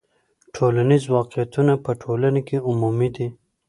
ټولنیز 0.55 1.03
واقعیتونه 1.17 1.73
په 1.85 1.91
ټولنه 2.01 2.39
کې 2.47 2.57
عمومي 2.69 3.09
دي. 3.15 3.27